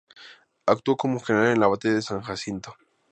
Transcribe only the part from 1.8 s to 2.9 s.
de San Jacinto.